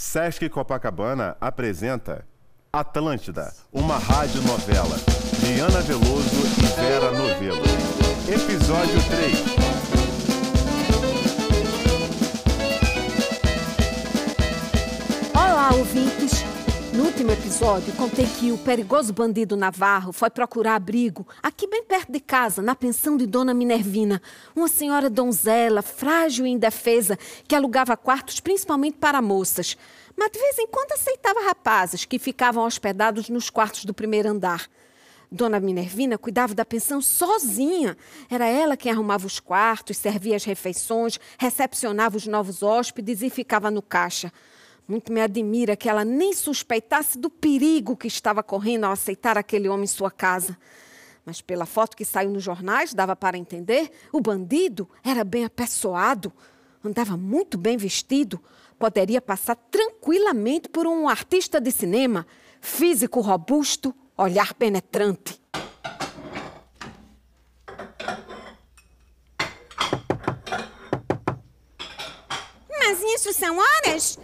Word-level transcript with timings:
Sesc 0.00 0.48
Copacabana 0.48 1.36
apresenta 1.38 2.24
Atlântida, 2.72 3.52
uma 3.70 3.98
rádio 3.98 4.40
novela. 4.44 4.96
Diana 5.40 5.82
Veloso 5.82 6.40
e 6.58 6.80
Vera 6.80 7.12
Novelo. 7.12 7.62
Episódio 8.26 8.98
3. 9.10 9.59
No 16.92 17.04
último 17.04 17.30
episódio, 17.30 17.92
contei 17.94 18.26
que 18.26 18.50
o 18.50 18.58
perigoso 18.58 19.12
bandido 19.12 19.56
Navarro 19.56 20.12
foi 20.12 20.28
procurar 20.28 20.74
abrigo 20.74 21.24
aqui 21.40 21.68
bem 21.68 21.84
perto 21.84 22.10
de 22.10 22.18
casa, 22.18 22.60
na 22.60 22.74
pensão 22.74 23.16
de 23.16 23.26
Dona 23.26 23.54
Minervina, 23.54 24.20
uma 24.56 24.66
senhora 24.66 25.08
donzela, 25.08 25.82
frágil 25.82 26.44
e 26.44 26.50
indefesa, 26.50 27.16
que 27.46 27.54
alugava 27.54 27.96
quartos 27.96 28.40
principalmente 28.40 28.96
para 28.98 29.22
moças, 29.22 29.76
mas 30.16 30.32
de 30.32 30.40
vez 30.40 30.58
em 30.58 30.66
quando 30.66 30.90
aceitava 30.92 31.40
rapazes 31.42 32.04
que 32.04 32.18
ficavam 32.18 32.64
hospedados 32.64 33.28
nos 33.28 33.48
quartos 33.48 33.84
do 33.84 33.94
primeiro 33.94 34.28
andar. 34.28 34.68
Dona 35.30 35.60
Minervina 35.60 36.18
cuidava 36.18 36.54
da 36.54 36.64
pensão 36.64 37.00
sozinha. 37.00 37.96
Era 38.28 38.48
ela 38.48 38.76
quem 38.76 38.90
arrumava 38.90 39.28
os 39.28 39.38
quartos, 39.38 39.96
servia 39.96 40.34
as 40.34 40.44
refeições, 40.44 41.20
recepcionava 41.38 42.16
os 42.16 42.26
novos 42.26 42.64
hóspedes 42.64 43.22
e 43.22 43.30
ficava 43.30 43.70
no 43.70 43.80
caixa. 43.80 44.32
Muito 44.90 45.12
me 45.12 45.20
admira 45.20 45.76
que 45.76 45.88
ela 45.88 46.04
nem 46.04 46.32
suspeitasse 46.32 47.16
do 47.16 47.30
perigo 47.30 47.96
que 47.96 48.08
estava 48.08 48.42
correndo 48.42 48.86
ao 48.86 48.90
aceitar 48.90 49.38
aquele 49.38 49.68
homem 49.68 49.84
em 49.84 49.86
sua 49.86 50.10
casa. 50.10 50.58
Mas 51.24 51.40
pela 51.40 51.64
foto 51.64 51.96
que 51.96 52.04
saiu 52.04 52.28
nos 52.28 52.42
jornais, 52.42 52.92
dava 52.92 53.14
para 53.14 53.38
entender, 53.38 53.92
o 54.12 54.20
bandido 54.20 54.90
era 55.04 55.22
bem 55.22 55.44
apessoado, 55.44 56.32
andava 56.84 57.16
muito 57.16 57.56
bem 57.56 57.76
vestido, 57.76 58.42
poderia 58.80 59.22
passar 59.22 59.54
tranquilamente 59.54 60.68
por 60.68 60.88
um 60.88 61.08
artista 61.08 61.60
de 61.60 61.70
cinema, 61.70 62.26
físico 62.60 63.20
robusto, 63.20 63.94
olhar 64.18 64.54
penetrante. 64.54 65.40
Mas 72.76 73.00
isso 73.04 73.32
são 73.32 73.56
horas? 73.56 74.18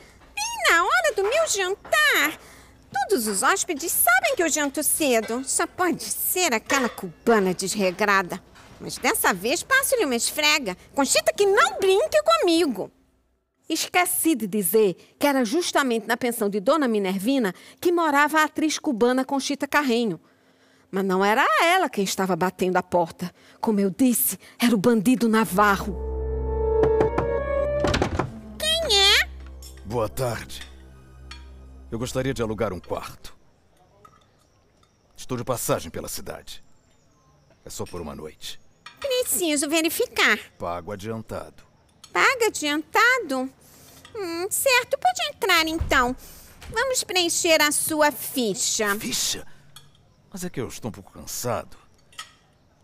Do 1.16 1.22
meu 1.22 1.48
jantar. 1.48 2.38
Todos 2.92 3.26
os 3.26 3.42
hóspedes 3.42 3.90
sabem 3.90 4.36
que 4.36 4.42
eu 4.42 4.50
janto 4.50 4.82
cedo. 4.82 5.42
Só 5.46 5.66
pode 5.66 6.04
ser 6.04 6.52
aquela 6.52 6.90
cubana 6.90 7.54
desregrada. 7.54 8.38
Mas 8.78 8.98
dessa 8.98 9.32
vez 9.32 9.62
passo-lhe 9.62 10.04
uma 10.04 10.14
esfrega. 10.14 10.76
Conchita 10.94 11.32
que 11.32 11.46
não 11.46 11.78
brinque 11.80 12.22
comigo. 12.22 12.90
Esqueci 13.66 14.34
de 14.34 14.46
dizer 14.46 14.94
que 15.18 15.26
era 15.26 15.42
justamente 15.42 16.06
na 16.06 16.18
pensão 16.18 16.50
de 16.50 16.60
Dona 16.60 16.86
Minervina 16.86 17.54
que 17.80 17.90
morava 17.90 18.40
a 18.40 18.44
atriz 18.44 18.78
cubana 18.78 19.24
Conchita 19.24 19.66
Carrenho. 19.66 20.20
Mas 20.90 21.04
não 21.04 21.24
era 21.24 21.44
ela 21.62 21.88
quem 21.88 22.04
estava 22.04 22.36
batendo 22.36 22.76
a 22.76 22.82
porta. 22.82 23.34
Como 23.58 23.80
eu 23.80 23.88
disse, 23.88 24.38
era 24.58 24.74
o 24.74 24.78
bandido 24.78 25.28
Navarro. 25.28 25.96
Quem 28.58 28.98
é? 28.98 29.28
Boa 29.86 30.10
tarde. 30.10 30.65
Eu 31.90 31.98
gostaria 31.98 32.34
de 32.34 32.42
alugar 32.42 32.72
um 32.72 32.80
quarto. 32.80 33.36
Estou 35.16 35.36
de 35.36 35.44
passagem 35.44 35.90
pela 35.90 36.08
cidade. 36.08 36.62
É 37.64 37.70
só 37.70 37.84
por 37.84 38.00
uma 38.00 38.14
noite. 38.14 38.60
Preciso 38.98 39.68
verificar. 39.68 40.38
Pago 40.58 40.92
adiantado. 40.92 41.62
Paga 42.12 42.46
adiantado? 42.46 43.50
Hum, 44.14 44.50
certo, 44.50 44.98
pode 44.98 45.22
entrar 45.34 45.66
então. 45.66 46.16
Vamos 46.70 47.04
preencher 47.04 47.60
a 47.62 47.70
sua 47.70 48.10
ficha. 48.10 48.98
Ficha? 48.98 49.46
Mas 50.32 50.44
é 50.44 50.50
que 50.50 50.60
eu 50.60 50.68
estou 50.68 50.88
um 50.88 50.92
pouco 50.92 51.12
cansado. 51.12 51.76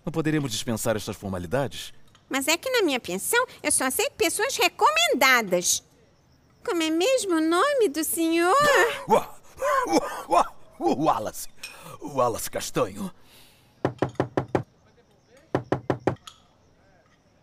Não 0.04 0.12
poderíamos 0.12 0.52
dispensar 0.52 0.96
estas 0.96 1.16
formalidades? 1.16 1.92
Mas 2.28 2.48
é 2.48 2.56
que 2.56 2.70
na 2.70 2.82
minha 2.82 3.00
pensão 3.00 3.44
eu 3.62 3.70
só 3.72 3.84
aceito 3.84 4.12
pessoas 4.12 4.56
recomendadas. 4.56 5.82
Como 6.64 6.82
é 6.82 6.90
mesmo 6.90 7.36
o 7.36 7.40
nome 7.40 7.88
do 7.88 8.04
senhor? 8.04 8.54
Wallace. 10.78 11.48
Wallace 12.00 12.50
Castanho. 12.50 13.12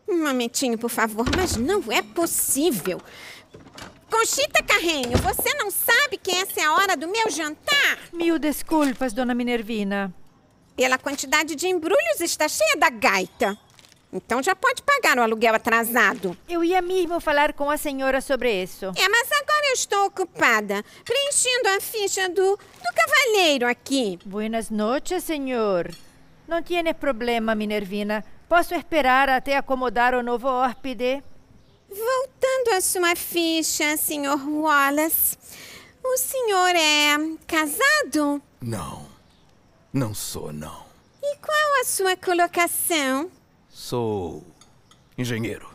Um 0.07 0.23
momentinho, 0.23 0.77
por 0.77 0.89
favor, 0.89 1.25
mas 1.35 1.55
não 1.55 1.83
é 1.91 2.01
possível. 2.01 2.99
Conchita 4.09 4.63
Carrenho, 4.63 5.17
você 5.19 5.53
não 5.53 5.69
sabe 5.69 6.17
que 6.17 6.31
essa 6.31 6.59
é 6.59 6.63
a 6.63 6.73
hora 6.73 6.97
do 6.97 7.07
meu 7.07 7.29
jantar? 7.29 7.99
Mil 8.11 8.39
desculpas, 8.39 9.13
dona 9.13 9.35
Minervina. 9.35 10.13
Pela 10.75 10.97
quantidade 10.97 11.55
de 11.55 11.67
embrulhos 11.67 12.19
está 12.19 12.47
cheia 12.47 12.75
da 12.77 12.89
gaita. 12.89 13.57
Então 14.11 14.41
já 14.41 14.55
pode 14.55 14.81
pagar 14.81 15.17
o 15.17 15.21
aluguel 15.21 15.53
atrasado. 15.53 16.35
Eu 16.47 16.63
ia 16.63 16.81
mesmo 16.81 17.19
falar 17.19 17.53
com 17.53 17.69
a 17.69 17.77
senhora 17.77 18.21
sobre 18.21 18.63
isso. 18.63 18.85
É, 18.85 19.07
mas 19.07 19.31
agora 19.31 19.67
eu 19.67 19.73
estou 19.73 20.05
ocupada, 20.05 20.83
preenchendo 21.05 21.69
a 21.69 21.79
ficha 21.79 22.27
do, 22.29 22.57
do 22.57 22.95
cavalheiro 22.95 23.67
aqui. 23.67 24.17
Buenas 24.25 24.71
noches, 24.71 25.23
senhor. 25.23 25.91
Não 26.47 26.63
tiene 26.63 26.93
problema, 26.93 27.53
Minervina. 27.53 28.25
Posso 28.47 28.73
esperar 28.73 29.29
até 29.29 29.55
acomodar 29.55 30.15
o 30.15 30.23
novo 30.23 30.47
hóspede? 30.47 31.23
Voltando 31.87 32.75
à 32.75 32.81
sua 32.81 33.15
ficha, 33.15 33.95
senhor 33.95 34.39
Wallace. 34.47 35.37
O 36.03 36.17
senhor 36.17 36.75
é 36.75 37.15
casado? 37.45 38.41
Não. 38.59 39.07
Não 39.93 40.13
sou, 40.15 40.51
não. 40.51 40.85
E 41.21 41.35
qual 41.37 41.81
a 41.81 41.85
sua 41.85 42.15
colocação? 42.15 43.29
Sou 43.69 44.43
engenheiro. 45.17 45.69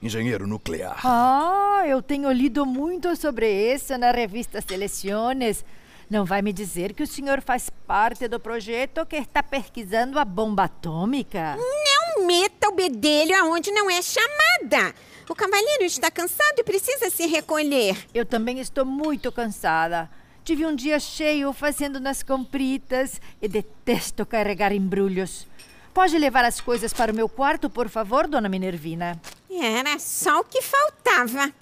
Engenheiro 0.00 0.46
nuclear. 0.46 1.00
Ah, 1.04 1.82
eu 1.86 2.00
tenho 2.00 2.30
lido 2.30 2.64
muito 2.64 3.16
sobre 3.16 3.74
isso 3.74 3.96
na 3.98 4.12
revista 4.12 4.60
Seleções. 4.60 5.64
Não 6.08 6.24
vai 6.24 6.42
me 6.42 6.52
dizer 6.52 6.92
que 6.92 7.02
o 7.02 7.06
senhor 7.06 7.40
faz 7.40 7.70
parte 7.86 8.28
do 8.28 8.38
projeto 8.38 9.06
que 9.06 9.16
está 9.16 9.42
pesquisando 9.42 10.18
a 10.18 10.24
bomba 10.24 10.64
atômica? 10.64 11.56
Não 11.56 12.26
meta 12.26 12.68
o 12.68 12.74
bedelho 12.74 13.34
aonde 13.36 13.70
não 13.70 13.90
é 13.90 14.00
chamada. 14.02 14.94
O 15.28 15.34
cavalheiro 15.34 15.84
está 15.84 16.10
cansado 16.10 16.58
e 16.58 16.64
precisa 16.64 17.08
se 17.08 17.26
recolher. 17.26 17.96
Eu 18.12 18.26
também 18.26 18.60
estou 18.60 18.84
muito 18.84 19.32
cansada. 19.32 20.10
Tive 20.44 20.66
um 20.66 20.76
dia 20.76 21.00
cheio 21.00 21.52
fazendo 21.54 21.98
nas 21.98 22.22
compritas 22.22 23.18
e 23.40 23.48
detesto 23.48 24.26
carregar 24.26 24.72
embrulhos. 24.72 25.46
Pode 25.94 26.18
levar 26.18 26.44
as 26.44 26.60
coisas 26.60 26.92
para 26.92 27.12
o 27.12 27.14
meu 27.14 27.28
quarto, 27.28 27.70
por 27.70 27.88
favor, 27.88 28.26
dona 28.26 28.48
Minervina? 28.48 29.20
Era 29.48 29.96
só 30.00 30.40
o 30.40 30.44
que 30.44 30.60
faltava. 30.60 31.52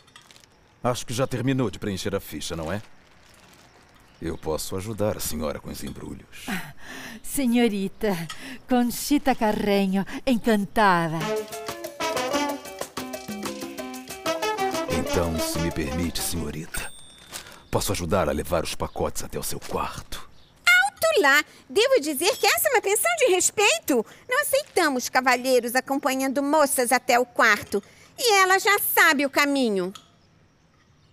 Acho 0.82 1.06
que 1.06 1.12
já 1.12 1.26
terminou 1.26 1.70
de 1.70 1.78
preencher 1.78 2.14
a 2.16 2.20
ficha, 2.20 2.56
não 2.56 2.72
é? 2.72 2.80
Eu 4.20 4.38
posso 4.38 4.74
ajudar 4.76 5.18
a 5.18 5.20
senhora 5.20 5.60
com 5.60 5.68
os 5.68 5.84
embrulhos. 5.84 6.46
Senhorita, 7.22 8.16
Conchita 8.66 9.34
Carrenho, 9.34 10.06
encantada. 10.26 11.18
Então, 14.98 15.38
se 15.38 15.58
me 15.58 15.70
permite, 15.70 16.20
senhorita, 16.20 16.90
posso 17.70 17.92
ajudar 17.92 18.30
a 18.30 18.32
levar 18.32 18.64
os 18.64 18.74
pacotes 18.74 19.22
até 19.22 19.38
o 19.38 19.42
seu 19.42 19.60
quarto. 19.60 20.31
Lá! 21.22 21.44
Devo 21.70 22.00
dizer 22.00 22.36
que 22.36 22.46
essa 22.48 22.68
é 22.68 22.72
uma 22.72 22.82
pensão 22.82 23.10
de 23.16 23.26
respeito. 23.26 24.04
Não 24.28 24.42
aceitamos 24.42 25.08
cavalheiros 25.08 25.76
acompanhando 25.76 26.42
moças 26.42 26.90
até 26.90 27.16
o 27.16 27.24
quarto. 27.24 27.80
E 28.18 28.32
ela 28.40 28.58
já 28.58 28.76
sabe 28.80 29.24
o 29.24 29.30
caminho. 29.30 29.92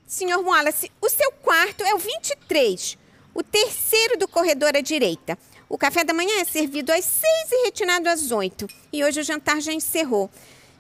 Senhor 0.08 0.44
Wallace, 0.44 0.92
o 1.00 1.08
seu 1.08 1.32
quarto 1.32 1.84
é 1.84 1.94
o 1.94 2.00
23, 2.00 2.98
o 3.36 3.44
terceiro 3.44 4.18
do 4.18 4.28
corredor 4.28 4.76
à 4.76 4.82
direita. 4.82 5.38
O 5.70 5.78
café 5.78 6.04
da 6.04 6.16
manhã 6.16 6.42
é 6.42 6.44
servido 6.44 6.92
às 6.92 7.06
seis 7.06 7.52
e 7.52 7.66
retirado 7.66 8.10
às 8.10 8.32
oito. 8.32 8.66
E 8.92 9.04
hoje 9.04 9.20
o 9.20 9.24
jantar 9.24 9.62
já 9.62 9.72
encerrou. 9.72 10.28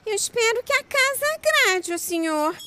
Eu 0.07 0.15
espero 0.15 0.63
que 0.63 0.73
a 0.73 0.83
casa 0.83 1.25
agrade 1.35 1.93
o 1.93 1.99
senhor. 1.99 2.57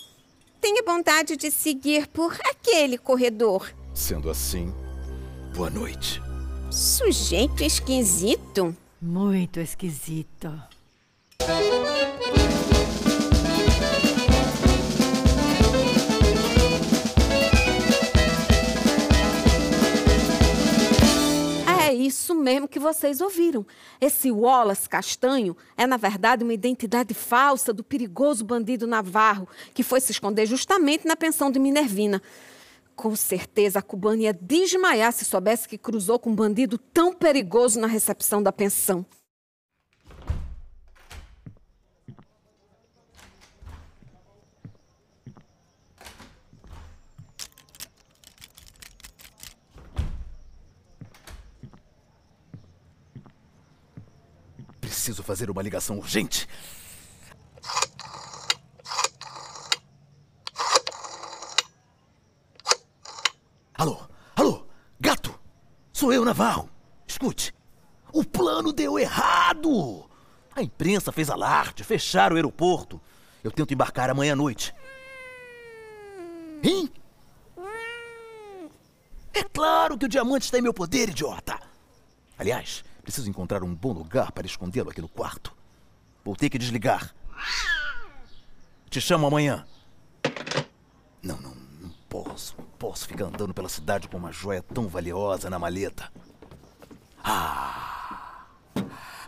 Tenha 0.61 0.85
bondade 0.85 1.37
de 1.37 1.50
seguir 1.50 2.06
por 2.06 2.32
aquele 2.44 2.97
corredor. 2.97 3.69
Sendo 3.93 4.31
assim, 4.31 4.73
boa 5.53 5.69
noite. 5.69 6.23
Sujeito 6.73 7.63
esquisito. 7.63 8.75
Muito 8.99 9.61
esquisito. 9.61 10.51
É 21.79 21.93
isso 21.93 22.35
mesmo 22.35 22.67
que 22.67 22.79
vocês 22.79 23.21
ouviram. 23.21 23.67
Esse 24.01 24.33
Wallace 24.33 24.89
Castanho 24.89 25.55
é, 25.77 25.87
na 25.87 25.99
verdade, 25.99 26.43
uma 26.43 26.55
identidade 26.55 27.13
falsa 27.13 27.75
do 27.75 27.85
perigoso 27.85 28.47
bandido 28.47 28.87
Navarro, 28.87 29.47
que 29.75 29.83
foi 29.83 30.01
se 30.01 30.13
esconder 30.13 30.47
justamente 30.47 31.07
na 31.07 31.17
pensão 31.17 31.51
de 31.51 31.59
Minervina. 31.59 32.23
Com 33.02 33.16
certeza 33.16 33.81
a 33.81 33.82
cubana 33.82 34.22
ia 34.22 34.32
desmaiar 34.32 35.12
se 35.12 35.25
soubesse 35.25 35.66
que 35.66 35.76
cruzou 35.76 36.20
com 36.20 36.31
um 36.31 36.37
bandido 36.37 36.78
tão 36.78 37.12
perigoso 37.12 37.81
na 37.81 37.88
recepção 37.88 38.40
da 38.40 38.52
pensão. 38.52 39.04
Preciso 54.81 55.25
fazer 55.25 55.50
uma 55.50 55.60
ligação 55.60 55.99
urgente. 55.99 56.46
Alô, 63.82 63.99
alô, 64.37 64.64
gato! 65.00 65.34
Sou 65.92 66.12
eu, 66.12 66.20
Navarro. 66.32 66.70
Escute, 67.06 67.55
o 68.11 68.25
plano 68.25 68.73
deu 68.73 68.99
errado. 68.99 70.08
A 70.56 70.62
imprensa 70.62 71.12
fez 71.12 71.29
alarde, 71.29 71.84
fecharam 71.84 72.34
o 72.34 72.37
aeroporto. 72.37 72.99
Eu 73.44 73.50
tento 73.50 73.75
embarcar 73.75 74.08
amanhã 74.08 74.32
à 74.32 74.37
noite. 74.37 74.75
Hein? 76.62 76.90
É 79.34 79.44
claro 79.44 79.99
que 79.99 80.06
o 80.06 80.08
diamante 80.08 80.46
está 80.46 80.58
em 80.58 80.62
meu 80.62 80.73
poder, 80.73 81.11
idiota. 81.11 81.61
Aliás, 82.38 82.82
preciso 83.02 83.28
encontrar 83.28 83.62
um 83.62 83.75
bom 83.75 83.93
lugar 83.93 84.32
para 84.32 84.46
escondê-lo 84.46 84.88
aqui 84.88 85.02
no 85.02 85.08
quarto. 85.08 85.55
Vou 86.25 86.35
ter 86.35 86.49
que 86.49 86.58
desligar. 86.58 87.14
Te 88.88 89.02
chamo 89.02 89.26
amanhã. 89.26 89.67
Não, 91.23 91.37
não, 91.43 91.55
não 91.55 91.90
posso. 92.08 92.55
Não 92.58 92.67
posso 92.78 93.06
ficar 93.06 93.26
andando 93.26 93.52
pela 93.52 93.69
cidade 93.69 94.08
com 94.08 94.17
uma 94.17 94.32
joia 94.32 94.62
tão 94.62 94.88
valiosa 94.88 95.50
na 95.50 95.58
maleta. 95.58 96.11
Ah! 97.23 98.47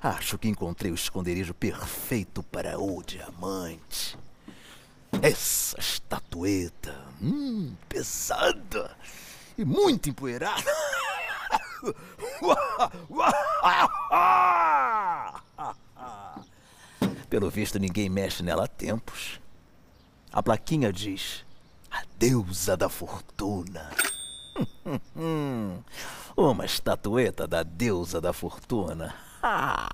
Acho 0.03 0.37
que 0.37 0.49
encontrei 0.49 0.91
o 0.93 0.95
esconderijo 0.95 1.55
perfeito 1.55 2.43
para 2.43 2.79
o 2.79 3.03
diamante. 3.03 4.19
Essa 5.23 5.81
estatueta, 5.81 6.95
hum, 7.23 7.75
pesada 7.89 8.95
e 9.57 9.65
muito 9.65 10.11
empoeirada. 10.11 10.63
Pelo 17.31 17.49
visto, 17.51 17.79
ninguém 17.79 18.09
mexe 18.11 18.43
nela 18.43 18.65
há 18.65 18.69
tempos. 18.69 19.41
A 20.33 20.43
plaquinha 20.43 20.93
diz: 20.93 21.45
A 21.91 22.03
deusa 22.19 22.77
da 22.77 22.89
fortuna. 22.89 23.91
Uma 26.37 26.65
estatueta 26.65 27.47
da 27.47 27.63
deusa 27.63 28.21
da 28.21 28.33
fortuna. 28.33 29.15
Ah, 29.43 29.91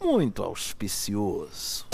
muito 0.00 0.42
auspicioso. 0.42 1.86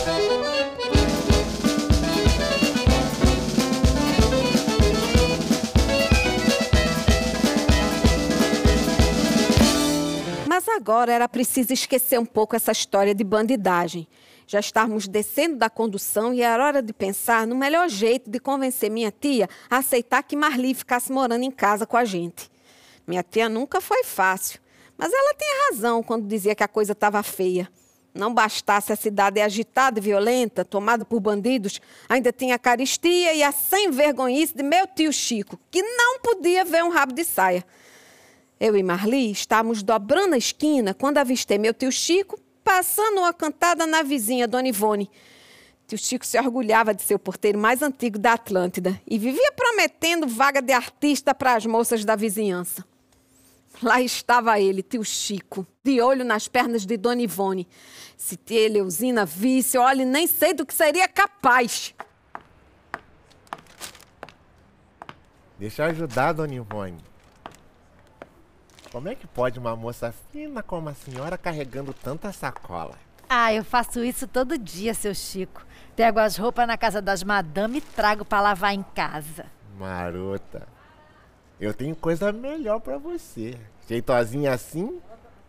Mas 10.48 10.68
agora 10.68 11.12
era 11.12 11.28
preciso 11.28 11.72
esquecer 11.72 12.18
um 12.18 12.26
pouco 12.26 12.56
essa 12.56 12.72
história 12.72 13.14
de 13.14 13.22
bandidagem. 13.22 14.08
Já 14.50 14.60
estávamos 14.60 15.06
descendo 15.06 15.56
da 15.56 15.68
condução 15.68 16.32
e 16.32 16.40
era 16.40 16.64
hora 16.64 16.82
de 16.82 16.90
pensar 16.94 17.46
no 17.46 17.54
melhor 17.54 17.86
jeito 17.86 18.30
de 18.30 18.40
convencer 18.40 18.90
minha 18.90 19.10
tia 19.12 19.46
a 19.68 19.76
aceitar 19.76 20.22
que 20.22 20.34
Marli 20.34 20.72
ficasse 20.72 21.12
morando 21.12 21.42
em 21.42 21.50
casa 21.50 21.84
com 21.84 21.98
a 21.98 22.04
gente. 22.06 22.50
Minha 23.06 23.22
tia 23.22 23.46
nunca 23.46 23.78
foi 23.78 24.02
fácil, 24.04 24.58
mas 24.96 25.12
ela 25.12 25.34
tem 25.34 25.48
razão 25.68 26.02
quando 26.02 26.26
dizia 26.26 26.54
que 26.54 26.62
a 26.62 26.68
coisa 26.68 26.92
estava 26.92 27.22
feia. 27.22 27.70
Não 28.14 28.32
bastasse 28.32 28.90
a 28.90 28.96
cidade 28.96 29.38
agitada 29.38 29.98
e 29.98 30.02
violenta, 30.02 30.64
tomada 30.64 31.04
por 31.04 31.20
bandidos, 31.20 31.78
ainda 32.08 32.32
tinha 32.32 32.54
a 32.54 32.58
caristia 32.58 33.34
e 33.34 33.42
a 33.42 33.52
sem 33.52 33.90
vergonhice 33.90 34.56
de 34.56 34.62
meu 34.62 34.86
tio 34.86 35.12
Chico, 35.12 35.60
que 35.70 35.82
não 35.82 36.20
podia 36.20 36.64
ver 36.64 36.82
um 36.82 36.88
rabo 36.88 37.12
de 37.12 37.22
saia. 37.22 37.62
Eu 38.58 38.74
e 38.78 38.82
Marli 38.82 39.30
estávamos 39.30 39.82
dobrando 39.82 40.34
a 40.34 40.38
esquina 40.38 40.94
quando 40.94 41.18
avistei 41.18 41.58
meu 41.58 41.74
tio 41.74 41.92
Chico 41.92 42.40
passando 42.68 43.20
uma 43.20 43.32
cantada 43.32 43.86
na 43.86 44.02
vizinha 44.02 44.46
Dona 44.46 44.68
Ivone. 44.68 45.10
Tio 45.86 45.96
Chico 45.96 46.26
se 46.26 46.38
orgulhava 46.38 46.92
de 46.92 47.00
ser 47.02 47.14
o 47.14 47.18
porteiro 47.18 47.58
mais 47.58 47.80
antigo 47.80 48.18
da 48.18 48.34
Atlântida 48.34 49.00
e 49.06 49.18
vivia 49.18 49.50
prometendo 49.52 50.28
vaga 50.28 50.60
de 50.60 50.74
artista 50.74 51.34
para 51.34 51.54
as 51.54 51.64
moças 51.64 52.04
da 52.04 52.14
vizinhança. 52.14 52.84
Lá 53.82 54.02
estava 54.02 54.60
ele, 54.60 54.82
tio 54.82 55.02
Chico, 55.02 55.66
de 55.82 55.98
olho 56.02 56.26
nas 56.26 56.46
pernas 56.46 56.84
de 56.84 56.98
Dona 56.98 57.22
Ivone. 57.22 57.66
Se 58.18 58.36
tia 58.36 58.60
Eleusina 58.60 59.24
visse, 59.24 59.78
olhe, 59.78 60.04
nem 60.04 60.26
sei 60.26 60.52
do 60.52 60.66
que 60.66 60.74
seria 60.74 61.08
capaz. 61.08 61.94
Deixa 65.58 65.84
eu 65.84 65.86
ajudar, 65.86 66.34
Dona 66.34 66.54
Ivone. 66.54 66.98
Como 68.90 69.08
é 69.08 69.14
que 69.14 69.26
pode 69.26 69.58
uma 69.58 69.76
moça 69.76 70.14
fina 70.32 70.62
como 70.62 70.88
a 70.88 70.94
senhora 70.94 71.36
carregando 71.36 71.92
tanta 71.92 72.32
sacola? 72.32 72.94
Ah, 73.28 73.52
eu 73.52 73.62
faço 73.62 74.02
isso 74.02 74.26
todo 74.26 74.56
dia, 74.56 74.94
seu 74.94 75.14
Chico. 75.14 75.66
Pego 75.94 76.18
as 76.18 76.38
roupas 76.38 76.66
na 76.66 76.78
casa 76.78 77.02
das 77.02 77.22
madame 77.22 77.78
e 77.78 77.82
trago 77.82 78.24
para 78.24 78.40
lavar 78.40 78.72
em 78.72 78.82
casa. 78.82 79.44
Marota, 79.78 80.66
eu 81.60 81.74
tenho 81.74 81.94
coisa 81.94 82.32
melhor 82.32 82.80
pra 82.80 82.96
você. 82.96 83.58
Jeitosinha 83.86 84.52
assim, 84.52 84.98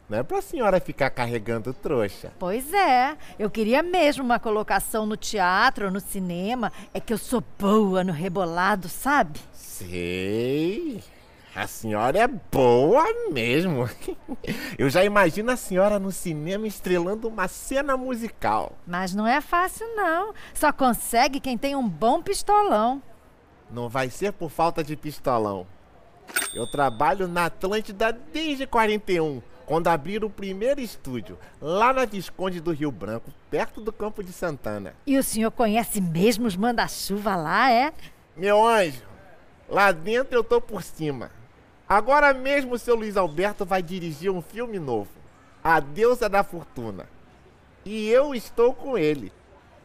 não 0.09 0.17
é 0.17 0.23
pra 0.23 0.41
senhora 0.41 0.81
ficar 0.81 1.09
carregando 1.09 1.73
trouxa. 1.73 2.33
Pois 2.37 2.73
é, 2.73 3.15
eu 3.37 3.49
queria 3.49 3.81
mesmo 3.81 4.23
uma 4.23 4.39
colocação 4.39 5.05
no 5.05 5.15
teatro 5.15 5.85
ou 5.85 5.91
no 5.91 6.01
cinema. 6.01 6.73
É 6.93 6.99
que 6.99 7.13
eu 7.13 7.17
sou 7.17 7.41
boa 7.57 8.03
no 8.03 8.11
rebolado, 8.11 8.89
sabe? 8.89 9.39
Sei. 9.53 11.01
A 11.55 11.65
senhora 11.67 12.19
é 12.19 12.27
boa 12.27 13.05
mesmo. 13.31 13.89
Eu 14.77 14.89
já 14.89 15.03
imagino 15.03 15.51
a 15.51 15.55
senhora 15.55 15.97
no 15.97 16.11
cinema 16.11 16.67
estrelando 16.67 17.27
uma 17.27 17.47
cena 17.47 17.97
musical. 17.97 18.77
Mas 18.85 19.13
não 19.15 19.25
é 19.25 19.41
fácil, 19.41 19.85
não. 19.95 20.33
Só 20.53 20.71
consegue 20.71 21.39
quem 21.39 21.57
tem 21.57 21.75
um 21.75 21.87
bom 21.87 22.21
pistolão. 22.21 23.01
Não 23.71 23.89
vai 23.89 24.09
ser 24.09 24.31
por 24.33 24.49
falta 24.49 24.83
de 24.83 24.95
pistolão. 24.95 25.65
Eu 26.53 26.67
trabalho 26.67 27.27
na 27.27 27.45
Atlântida 27.45 28.11
desde 28.11 28.67
41, 28.67 29.41
quando 29.65 29.87
abriram 29.87 30.27
o 30.27 30.31
primeiro 30.31 30.79
estúdio, 30.79 31.37
lá 31.59 31.91
na 31.91 32.05
Visconde 32.05 32.59
do 32.59 32.71
Rio 32.71 32.91
Branco, 32.91 33.31
perto 33.49 33.81
do 33.81 33.91
Campo 33.91 34.23
de 34.23 34.31
Santana. 34.31 34.93
E 35.05 35.17
o 35.17 35.23
senhor 35.23 35.51
conhece 35.51 35.99
mesmo 35.99 36.47
os 36.47 36.55
manda-chuva 36.55 37.35
lá, 37.35 37.71
é? 37.71 37.91
Meu 38.35 38.65
anjo, 38.65 39.03
lá 39.67 39.91
dentro 39.91 40.37
eu 40.37 40.43
tô 40.43 40.61
por 40.61 40.83
cima. 40.83 41.31
Agora 41.89 42.35
mesmo 42.35 42.75
o 42.75 42.77
seu 42.77 42.93
Luiz 42.93 43.17
Alberto 43.17 43.65
vai 43.65 43.81
dirigir 43.81 44.29
um 44.29 44.43
filme 44.43 44.77
novo, 44.77 45.09
A 45.63 45.79
Deusa 45.79 46.29
da 46.29 46.43
Fortuna. 46.43 47.09
E 47.83 48.07
eu 48.07 48.35
estou 48.35 48.75
com 48.75 48.95
ele. 48.95 49.33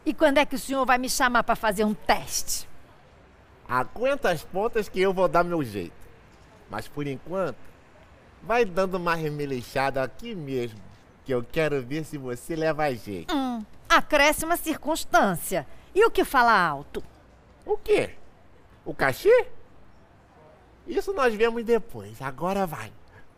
E 0.05 0.13
quando 0.13 0.37
é 0.37 0.45
que 0.45 0.53
o 0.53 0.59
senhor 0.59 0.85
vai 0.85 0.99
me 0.99 1.09
chamar 1.09 1.43
para 1.43 1.55
fazer 1.55 1.83
um 1.83 1.95
teste? 1.95 2.69
Aguenta 3.67 4.29
as 4.29 4.43
pontas 4.43 4.87
que 4.87 5.01
eu 5.01 5.11
vou 5.11 5.27
dar 5.27 5.43
meu 5.43 5.63
jeito. 5.63 5.95
Mas 6.69 6.87
por 6.87 7.07
enquanto, 7.07 7.57
vai 8.43 8.65
dando 8.65 8.97
uma 8.97 9.15
remeleixada 9.15 10.03
aqui 10.03 10.35
mesmo, 10.35 10.79
que 11.23 11.33
eu 11.33 11.43
quero 11.43 11.81
ver 11.81 12.05
se 12.05 12.19
você 12.19 12.55
leva 12.55 12.93
jeito. 12.93 13.35
Hum, 13.35 13.65
acresce 13.89 14.45
uma 14.45 14.57
circunstância. 14.57 15.65
E 15.95 16.05
o 16.05 16.11
que 16.11 16.23
fala 16.23 16.55
alto? 16.55 17.03
O 17.65 17.75
quê? 17.75 18.11
O 18.85 18.93
cachê? 18.93 19.47
Isso 20.87 21.13
nós 21.13 21.33
vemos 21.33 21.63
depois. 21.63 22.21
Agora 22.21 22.65
vai. 22.65 22.91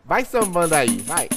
Vai 0.04 0.24
sambando 0.24 0.74
aí, 0.74 0.98
vai. 0.98 1.28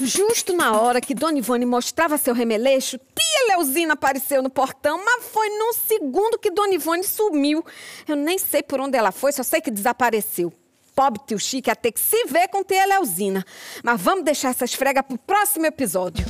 Justo 0.00 0.54
na 0.54 0.78
hora 0.78 1.00
que 1.00 1.14
Dona 1.14 1.38
Ivone 1.38 1.64
mostrava 1.64 2.18
seu 2.18 2.34
remeleixo, 2.34 2.98
tia 2.98 3.56
Leuzina 3.56 3.94
apareceu 3.94 4.42
no 4.42 4.50
portão, 4.50 5.02
mas 5.02 5.24
foi 5.26 5.48
num 5.48 5.72
segundo 5.72 6.38
que 6.38 6.50
Dona 6.50 6.74
Ivone 6.74 7.04
sumiu. 7.04 7.64
Eu 8.06 8.16
nem 8.16 8.38
sei 8.38 8.62
por 8.62 8.80
onde 8.80 8.98
ela 8.98 9.12
foi, 9.12 9.32
só 9.32 9.42
sei 9.42 9.62
que 9.62 9.70
desapareceu. 9.70 10.52
Pobre 10.94 11.20
tio 11.26 11.38
Chique 11.38 11.70
ia 11.70 11.74
ter 11.74 11.90
que 11.90 12.00
se 12.00 12.24
ver 12.26 12.48
com 12.48 12.62
tia 12.62 12.84
Leuzina. 12.86 13.44
Mas 13.82 14.00
vamos 14.00 14.24
deixar 14.24 14.50
essa 14.50 14.64
esfrega 14.64 15.02
pro 15.02 15.18
próximo 15.18 15.66
episódio. 15.66 16.24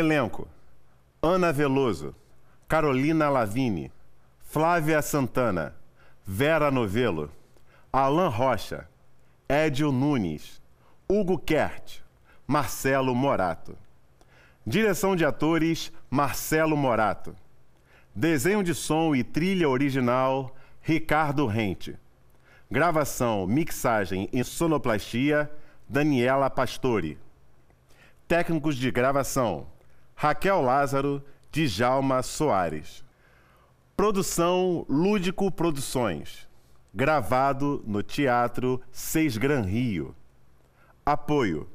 Elenco: 0.00 0.48
Ana 1.22 1.52
Veloso, 1.52 2.14
Carolina 2.66 3.28
Lavini, 3.28 3.92
Flávia 4.40 5.00
Santana, 5.00 5.74
Vera 6.26 6.70
Novelo, 6.70 7.30
Alan 7.92 8.28
Rocha, 8.28 8.88
Édio 9.48 9.92
Nunes, 9.92 10.60
Hugo 11.08 11.38
Kert, 11.38 12.00
Marcelo 12.46 13.14
Morato. 13.14 13.76
Direção 14.66 15.14
de 15.14 15.24
atores: 15.24 15.92
Marcelo 16.08 16.76
Morato. 16.76 17.36
Desenho 18.14 18.62
de 18.62 18.74
som 18.74 19.14
e 19.14 19.22
trilha 19.22 19.68
original: 19.68 20.56
Ricardo 20.80 21.46
Rente. 21.46 21.96
Gravação, 22.70 23.46
mixagem 23.46 24.28
e 24.32 24.42
sonoplastia: 24.42 25.50
Daniela 25.88 26.48
Pastore. 26.48 27.18
Técnicos 28.26 28.76
de 28.76 28.90
gravação: 28.90 29.66
Raquel 30.22 30.60
Lázaro, 30.60 31.24
Djalma 31.50 32.22
Soares. 32.22 33.02
Produção 33.96 34.84
Lúdico 34.86 35.50
Produções. 35.50 36.46
Gravado 36.92 37.82
no 37.86 38.02
Teatro 38.02 38.82
Seis 38.92 39.38
Gran 39.38 39.62
Rio. 39.62 40.14
Apoio: 41.06 41.66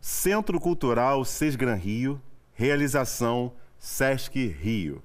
Centro 0.00 0.58
Cultural 0.58 1.24
Seis 1.24 1.54
Gran 1.54 1.76
Rio. 1.76 2.20
Realização 2.54 3.52
Sesc 3.78 4.36
Rio. 4.36 5.00